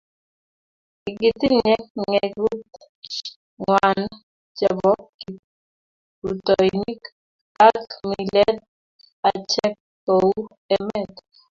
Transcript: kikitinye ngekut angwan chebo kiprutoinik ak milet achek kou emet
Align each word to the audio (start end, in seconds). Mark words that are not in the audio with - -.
kikitinye 1.03 1.75
ngekut 2.01 2.73
angwan 3.59 4.01
chebo 4.57 4.91
kiprutoinik 5.19 7.01
ak 7.67 7.87
milet 8.07 8.57
achek 9.29 9.73
kou 10.05 10.29
emet 10.75 11.11